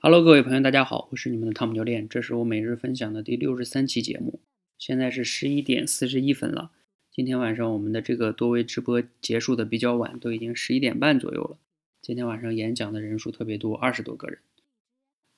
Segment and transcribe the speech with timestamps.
[0.00, 4.38] Hello，各位朋友，大家好，我是你们的汤姆教练，这是我每日分享的第六十三期节目。
[4.78, 6.70] 现在是十一点四十一分了。
[7.10, 11.58] 今天晚上我们的这个多维直播结束的比较晚，都已经十一点半左右了。
[12.00, 14.38] 今天晚上演讲的人数特别多，二十多个人。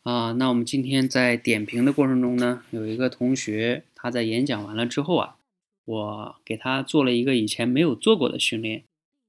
[0.02, 5.38] 啊，那我们今天在点评的过程中呢，有一个同学他在演讲完了之后啊，
[5.86, 8.84] 我给他做了一个以前没有做过的训练。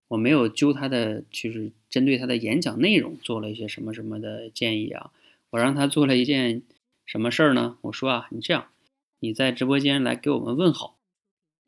[0.10, 5.10] 我没有揪他的，就是针对他的演讲内容做了一些什么什么的建议啊。
[5.52, 6.64] 我让他做了一件
[7.06, 7.78] 什么事儿呢？
[7.82, 8.70] 我说啊，你这样，
[9.20, 10.98] 你在直播间来给我们问好，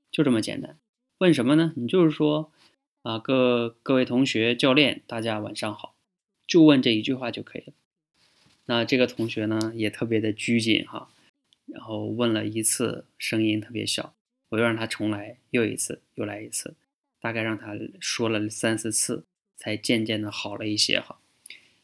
[0.09, 0.77] 就这么简单。
[1.17, 1.73] 问什么呢？
[1.75, 2.51] 你就是说
[3.01, 5.95] 啊，各各位同学、教练，大家晚上好，
[6.47, 7.73] 就问这一句话就可以了。
[8.65, 11.09] 那这个同学呢，也特别的拘谨哈，
[11.65, 14.15] 然后问了一次，声音特别小，
[14.49, 16.75] 我又让他重来，又一次，又来一次。
[17.19, 19.25] 大概让他说了三四次，
[19.57, 21.19] 才渐渐的好了一些哈。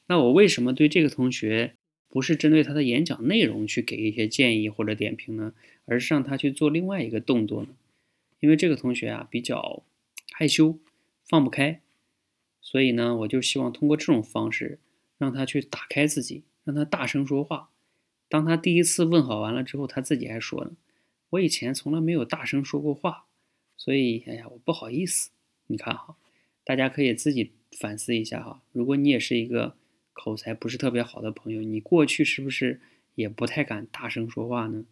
[0.07, 1.75] 那我为什么对这个同学
[2.09, 5.53] 不是针对他的演讲内容去给一些建议或者点评呢？
[5.85, 7.69] 而是让他去做另外一个动作呢？
[8.39, 9.83] 因为这个同学啊比较
[10.31, 10.77] 害羞，
[11.25, 11.81] 放不开，
[12.61, 14.79] 所以呢，我就希望通过这种方式
[15.17, 17.69] 让他去打开自己，让他大声说话。
[18.27, 20.71] 当他第一次问好完了之后，他自己还说呢
[21.31, 23.25] ：“我以前从来没有大声说过话。”
[23.75, 25.31] 所以，哎呀，我不好意思。
[25.67, 26.15] 你看哈，
[26.63, 28.61] 大家可以自己反思一下哈。
[28.71, 29.75] 如果你也是一个
[30.19, 32.81] 口才不是特别好的朋友，你过去是不是
[33.15, 34.83] 也不太敢大声说话呢？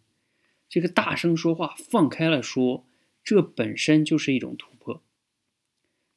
[0.68, 2.84] 这个大声说话，放开了说，
[3.22, 5.02] 这本身就是一种突破。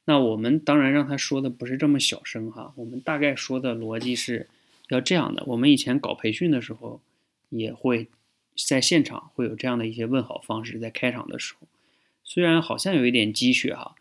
[0.06, 2.74] 那我们当然让他说的不是这么小声哈。
[2.76, 4.50] 我们大概说的逻辑是
[4.90, 5.44] 要这样的。
[5.48, 7.02] 我们以前搞培训的时候，
[7.50, 8.10] 也会
[8.68, 11.68] 在现场会有这样的一些问好方式，在开场的时候。
[12.24, 13.96] 虽然好像有一点鸡血哈，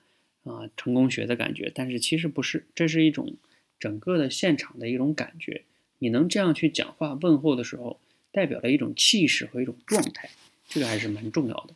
[0.45, 3.35] 啊，成功学的感觉，但是其实不是，这是一种
[3.81, 5.65] 整个的现场的一种感觉。
[5.99, 7.99] 你能这样去讲话问候的时候，
[8.31, 10.31] 代表了一种气势和一种状态，
[10.69, 11.75] 这个还是蛮重要的。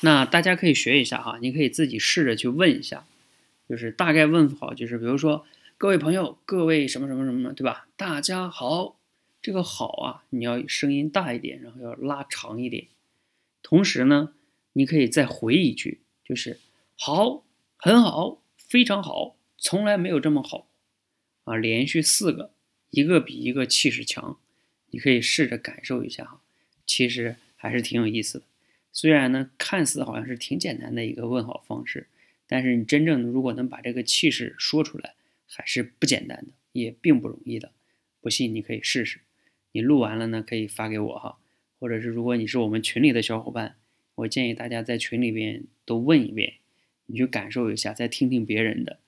[0.00, 3.06] 那大家可以学一下哈，你可以自己试着去问一下，
[3.68, 5.46] 就是大概问好，就是比如说
[5.78, 7.86] 各位朋友，各位什么什么什么，对吧？
[7.96, 8.96] 大家好，
[9.40, 12.86] 这个好啊，你要声音大一点，然后要拉长一点，
[13.62, 14.32] 同时呢。
[14.78, 16.60] 你可以再回一句，就是
[16.98, 17.42] 好，
[17.78, 20.68] 很好，非常好，从来没有这么好，
[21.44, 22.52] 啊，连续四个，
[22.90, 24.38] 一个比一个气势强，
[24.90, 26.40] 你可以试着感受一下哈，
[26.86, 28.44] 其实还是挺有意思的。
[28.92, 32.06] 虽然呢，看似好像是挺简单的一个问好方式，
[32.46, 35.14] 但是你真正如果能把这个气势说出来，
[35.46, 37.72] 还是不简单的，也并不容易的。
[38.20, 39.20] 不信你可以试试，
[39.72, 41.38] 你录完了呢，可以发给我哈，
[41.78, 43.76] 或者是如果你是我们群里的小伙伴。
[44.16, 46.54] 我建议大家在群里边都问一遍，
[47.04, 48.98] 你去感受一下，再听听别人的，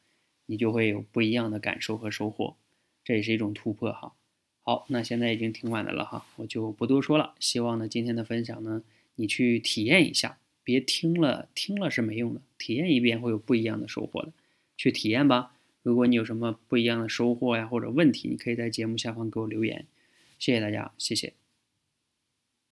[0.50, 2.56] 你就会有不一样的感受和收获，
[3.04, 4.14] 这也是一种突破哈。
[4.62, 7.34] 好，那现在已经挺晚的了哈，我就不多说了。
[7.38, 8.82] 希望呢今天的分享呢，
[9.16, 14.32] 你去体验一下，别听了听了是没用的，体验一遍会有不一样的收获的，
[14.76, 15.54] 去体验吧。
[15.82, 19.86] 如果你有什么不一样的收获呀或者问题，你可以在节目下方给我留言。
[20.38, 21.47] 谢谢大家，谢谢。